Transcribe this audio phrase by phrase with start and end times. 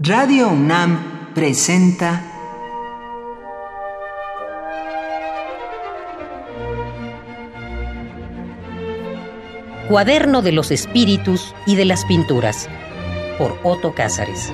[0.00, 2.22] Radio UNAM presenta
[9.88, 12.68] Cuaderno de los Espíritus y de las Pinturas
[13.38, 14.52] por Otto Cázares.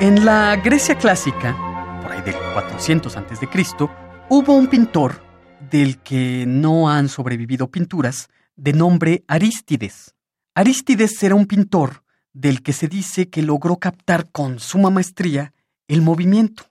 [0.00, 1.56] En la Grecia clásica,
[2.02, 3.48] por ahí del 400 a.C.,
[4.28, 5.23] hubo un pintor
[5.70, 10.14] del que no han sobrevivido pinturas, de nombre Arístides.
[10.54, 15.52] Arístides era un pintor del que se dice que logró captar con suma maestría
[15.88, 16.64] el movimiento.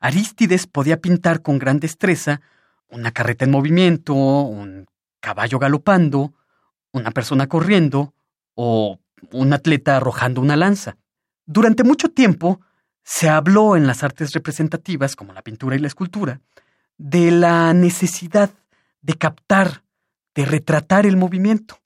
[0.00, 2.40] Arístides podía pintar con gran destreza
[2.88, 4.86] una carreta en movimiento, un
[5.20, 6.34] caballo galopando,
[6.92, 8.14] una persona corriendo
[8.54, 8.98] o
[9.32, 10.96] un atleta arrojando una lanza.
[11.46, 12.60] Durante mucho tiempo
[13.02, 16.40] se habló en las artes representativas, como la pintura y la escultura,
[16.98, 18.50] de la necesidad
[19.00, 19.84] de captar,
[20.34, 21.78] de retratar el movimiento.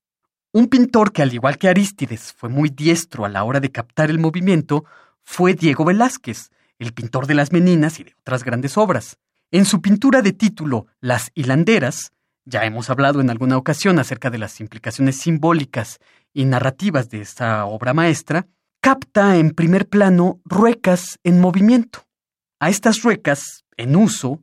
[0.52, 4.10] Un pintor que, al igual que Arístides, fue muy diestro a la hora de captar
[4.10, 4.84] el movimiento
[5.22, 9.18] fue Diego Velázquez, el pintor de las Meninas y de otras grandes obras.
[9.50, 12.12] En su pintura de título Las hilanderas,
[12.44, 16.00] ya hemos hablado en alguna ocasión acerca de las implicaciones simbólicas
[16.34, 18.46] y narrativas de esta obra maestra,
[18.80, 22.04] capta en primer plano ruecas en movimiento.
[22.58, 24.42] A estas ruecas, en uso,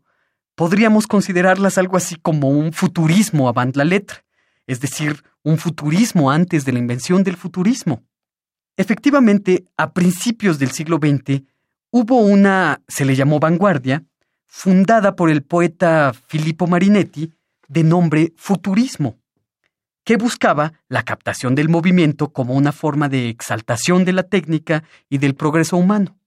[0.60, 4.26] podríamos considerarlas algo así como un futurismo avant la letra,
[4.68, 8.04] es decir, un futurismo antes de la invención del futurismo.
[8.76, 11.44] Efectivamente, a principios del siglo XX
[11.92, 14.04] hubo una, se le llamó vanguardia,
[14.48, 17.32] fundada por el poeta Filippo Marinetti,
[17.70, 19.18] de nombre futurismo,
[20.04, 25.20] que buscaba la captación del movimiento como una forma de exaltación de la técnica y
[25.20, 26.20] del progreso humano.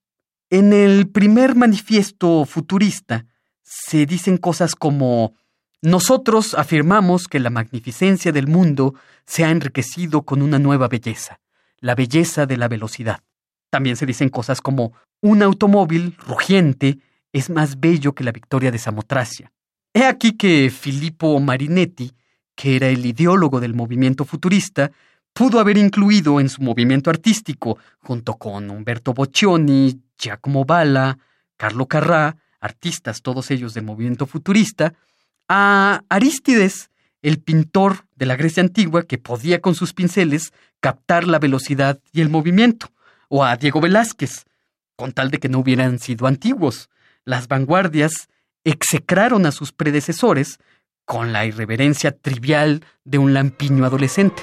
[0.48, 3.26] En el primer manifiesto futurista,
[3.62, 5.34] se dicen cosas como
[5.80, 8.94] nosotros afirmamos que la magnificencia del mundo
[9.26, 11.40] se ha enriquecido con una nueva belleza,
[11.78, 13.20] la belleza de la velocidad.
[13.70, 16.98] También se dicen cosas como un automóvil rugiente
[17.32, 19.52] es más bello que la victoria de Samotracia.
[19.94, 22.12] He aquí que Filippo Marinetti,
[22.54, 24.92] que era el ideólogo del movimiento futurista,
[25.32, 31.18] pudo haber incluido en su movimiento artístico, junto con Umberto Boccioni, Giacomo Balla,
[31.56, 34.94] Carlo Carrà, artistas todos ellos del movimiento futurista,
[35.48, 36.90] a Arístides,
[37.20, 42.22] el pintor de la Grecia antigua que podía con sus pinceles captar la velocidad y
[42.22, 42.90] el movimiento,
[43.28, 44.46] o a Diego Velázquez,
[44.96, 46.88] con tal de que no hubieran sido antiguos.
[47.24, 48.28] Las vanguardias
[48.64, 50.58] execraron a sus predecesores
[51.04, 54.42] con la irreverencia trivial de un lampiño adolescente.